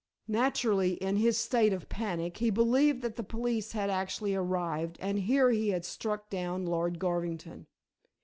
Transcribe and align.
Naturally 0.33 0.93
in 0.93 1.17
his 1.17 1.37
state 1.37 1.71
of 1.71 1.87
panic 1.87 2.37
he 2.37 2.49
believed 2.49 3.03
that 3.03 3.17
the 3.17 3.23
police 3.23 3.73
had 3.73 3.91
actually 3.91 4.33
arrived, 4.33 4.97
and 4.99 5.19
here 5.19 5.51
he 5.51 5.69
had 5.69 5.85
struck 5.85 6.27
down 6.31 6.65
Lord 6.65 6.97
Garvington. 6.97 7.67